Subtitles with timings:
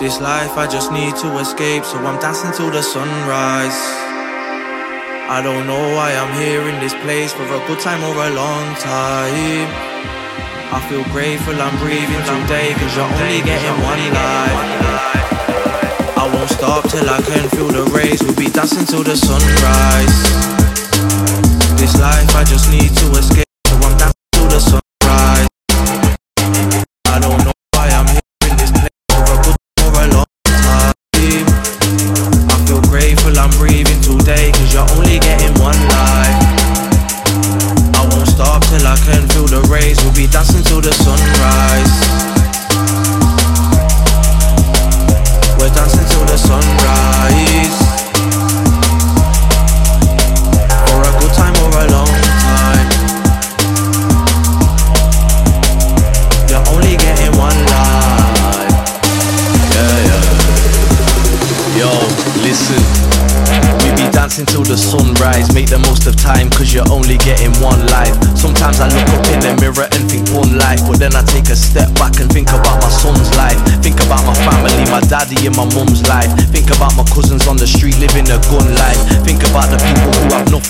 [0.00, 3.76] Life, I just need to escape, so I'm dancing till the sunrise.
[5.28, 8.30] I don't know why I'm here in this place for a good time or a
[8.32, 9.68] long time.
[10.72, 14.80] I feel grateful I'm breathing today, cause you're only getting one life.
[16.16, 20.16] I won't stop till I can feel the rays, we'll be dancing till the sunrise.
[21.76, 23.49] This life, I just need to escape.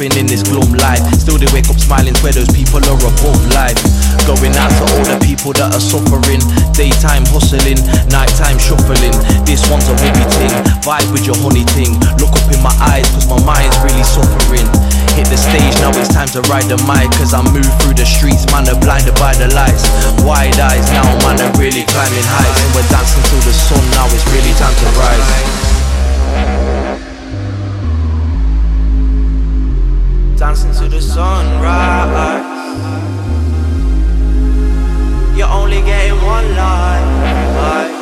[0.08, 1.04] In this glum life.
[1.20, 3.76] Still they wake up smiling where those people are above life.
[4.24, 6.40] Going out to all the people that are suffering.
[6.72, 7.76] Daytime hustling,
[8.08, 9.12] nighttime shuffling.
[9.44, 10.56] This one's a whoopee ting.
[10.80, 12.00] Vibe with your honey ting.
[12.16, 14.64] Look up in my eyes cause my mind's really suffering.
[15.20, 18.06] Hit the stage, now it's time to ride the mic Cause I move through the
[18.06, 19.82] streets, man are blinded by the lights
[20.22, 24.06] Wide eyes now, man are really climbing heights And we're dancing till the sun, now
[24.14, 25.69] it's really time to rise
[30.40, 32.40] Dancing to the sunrise
[35.36, 37.92] You're only getting one life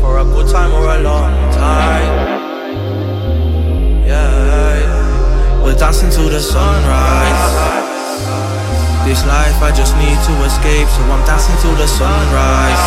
[0.00, 2.14] For a good time or a long time
[4.06, 7.50] Yeah, We're dancing to the sunrise.
[9.04, 12.86] This life I just need to escape, so I'm dancing to the sunrise.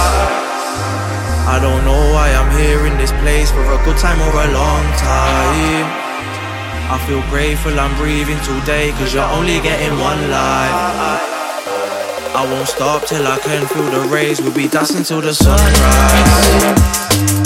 [1.46, 4.54] I don't know why I'm here in this place for a good time or a
[4.54, 6.03] long time.
[6.90, 11.22] I feel grateful I'm breathing today, cause you're only getting one life.
[12.36, 14.42] I won't stop till I can feel the rays.
[14.42, 17.43] We'll be dancing till the sunrise.